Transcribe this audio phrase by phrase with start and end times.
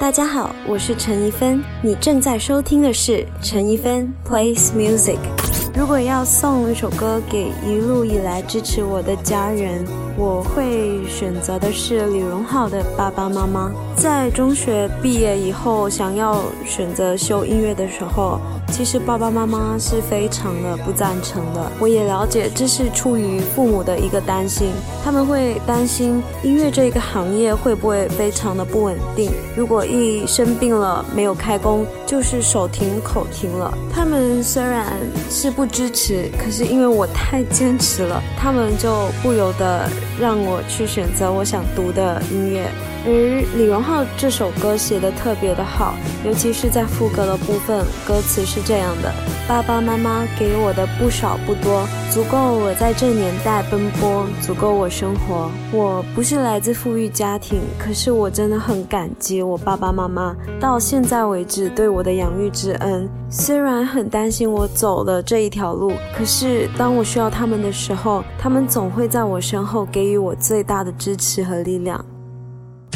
[0.00, 5.18] 大家好，我是陈一芬，你正在收听的是陈一芬 plays music。
[5.76, 9.84] 如果要送一首歌给一路以来支持我的家人，
[10.16, 13.70] 我会选择的是李荣浩的爸爸妈妈。
[13.94, 18.40] 在中学毕业以后，想要选择修音乐的时候，
[18.70, 21.70] 其实爸爸妈妈是非常的不赞成的。
[21.78, 24.70] 我也了解，这是出于父母的一个担心，
[25.04, 29.30] 他们会担心音乐这个行业会不会非常的不稳定。
[29.56, 33.72] 如果一生病了没有开工，就是手停口停了。
[33.92, 34.86] 他们虽然
[35.28, 42.70] 是不支持，可是因为我太坚持了，他们就不由得让我去选择我想读的音乐。
[43.06, 43.10] 而
[43.56, 49.10] 李荣浩这首歌写的特别的好，尤其是在副歌的部分，歌词是这样的：
[49.48, 55.50] 爸爸妈妈给我的不少不多，足够我在这年代奔波，足够我生活。
[55.72, 63.08] 我不是来自富裕家庭，可是我真的很感激我爸爸妈妈到现在为止对我的养育之恩。
[63.30, 72.04] 虽然很担心我走了这一条路，可是当我需要他们的时候，他们总会在我身后给予我最大的支持和力量。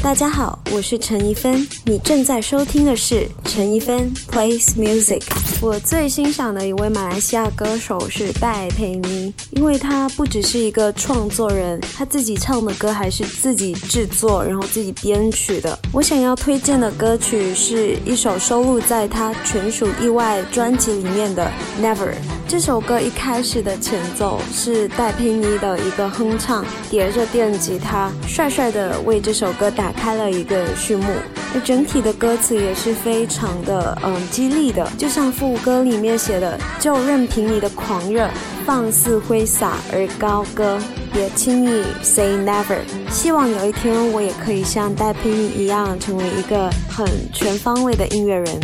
[0.05, 5.23] 大家好，我是陈一芬，你正在收听的是陈一芬 plays music。
[5.63, 15.77] 我最欣赏的一位马来西亚歌手是戴佩妮，因为她不只是一个创作人，她自己唱的歌还是自己制作，然后自己编曲的。
[15.91, 21.51] 我想要推荐的歌曲是一首收录在她全属意外专辑里面的
[21.83, 22.11] 《Never》。
[22.47, 31.05] 这首歌一开始的前奏是戴佩妮的一个哼唱，叠着电吉他，帅帅的为这首歌打开了一个序幕。
[31.53, 38.29] 那整体的歌词也是非常的嗯激励的，就像副歌里面写的：“就任凭你的狂热，
[38.67, 40.79] 放肆挥洒而高歌，
[41.13, 42.79] 别轻易 say never。”
[43.09, 48.61] 希望有一天我也可以像戴佩妮一样，成为一个很全方位的音乐人。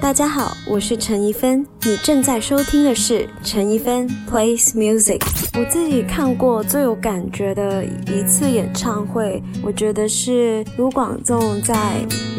[0.00, 5.20] 大家好，我是陈一芬，你正在收听的是陈一芬 plays music。
[5.58, 11.74] 我自己看过最有感觉的一次演唱会，我觉得是卢广仲在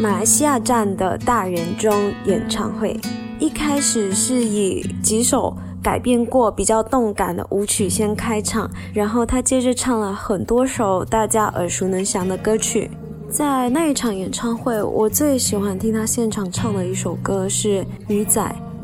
[0.00, 2.98] 马来西亚站的大人中演唱会。
[3.38, 12.90] 一开始是以几首改编过、比较动感的舞曲先开场，然后他接着唱了很多首大家耳熟能详的歌曲。
[13.30, 18.42] 在那一场演唱会，我最喜欢听他现场唱的一首歌是《鱼仔》。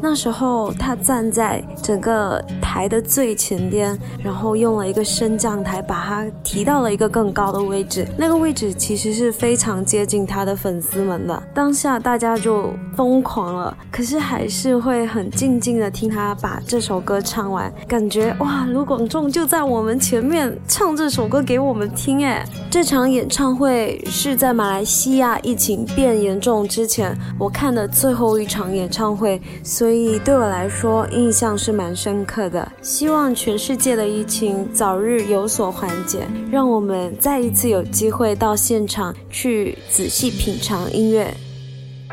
[0.09, 8.07] 那时候他站在整个台的最前边，然后用了一个升降台把他提到了一个更高的位置。
[8.17, 11.43] 那个位置其实是非常接近他的粉丝们的。
[11.53, 22.25] 当下大家就疯狂了，可是还是会很静静的听他把这首歌唱完，感觉哇，卢广仲就在我们前面唱这首歌给我们听。
[22.25, 29.96] 哎，这场演唱会是在马来西亚疫情变严重之前我看的最后一场演唱会，所以。
[29.97, 32.71] 所以对我来说，印象是蛮深刻的。
[32.83, 41.33] 希望全世界的疫情早日有所缓解，让我们再一次有机会到现场去仔细品尝音乐。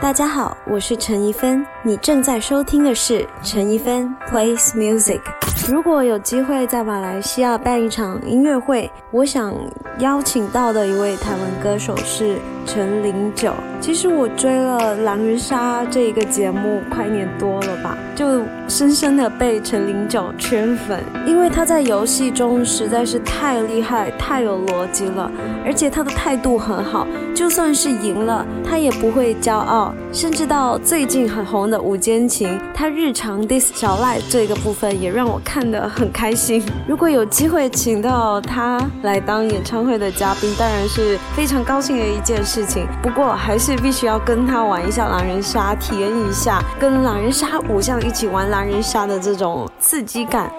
[0.01, 5.19] 大家好，我是陈一芬，你正在收听的是陈一芬 plays music。
[5.67, 9.53] 如果有机会在马来西亚办一场音乐会，我想
[9.99, 13.53] 邀请到的一位台湾歌手是陈零九。
[13.79, 25.29] 其实我追了《狼人杀》这一个节目快一年多了吧，就深深的被陈零九圈粉，因为他在游戏中实在是太厉害、太有逻辑了，
[25.65, 29.93] 而且他的态度很好，就算是赢了，他也不会骄傲。
[30.13, 36.63] 甚至到最近很红的《午间情》，他日常 diss 小赖这个部分也让我看得很开心。
[36.87, 42.87] 如果有机会请到他来当演唱会的嘉宾，当然是非常高兴的一件事事情。
[43.01, 43.73] 不过还是。
[43.83, 50.49] 必须要跟他玩一下狼人杀，体验一下跟狼人杀偶像一起玩狼人杀的这种刺激感。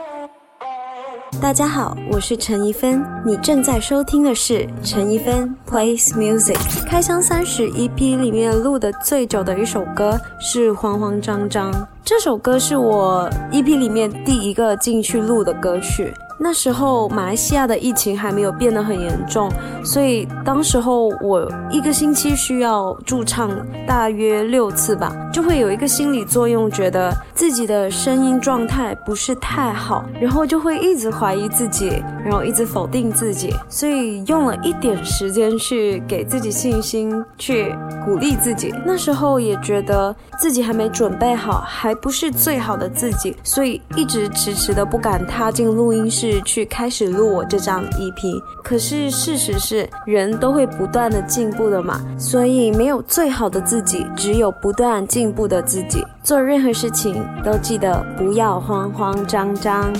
[1.40, 6.58] 大家好，我是陈一芬，你正在收听的是陈一芬 plays music。
[6.86, 11.72] 开箱三十 EP 里面录的最久的一首歌是《慌慌张张》，
[12.04, 16.12] 这首歌是我 EP 里面第一个进去录的歌曲。
[16.38, 19.48] 那时候马来西亚的疫情还没有变得很严重，
[19.84, 23.50] 所以当时候我一个星期需要驻唱
[23.86, 37.72] 大约六次吧，就会有一个心理作用，觉得自己的声音状态不是太好，然后就会一直怀疑自己，然后一直否定自己，所以用了一点时间去给自己信心，去
[38.04, 38.74] 鼓励自己。
[38.84, 46.23] 那时候也觉得自己还没准备好，还不是最好的自己，所以一直迟迟的不敢踏进录音室。
[46.24, 48.42] 是去开始录我这张 EP。
[48.62, 56.04] 可是事实是，人都会不断的进步的嘛，所以没有最好的自己，只有不断进步的自己。
[56.22, 59.92] 做任何事情都记得不要慌慌张张。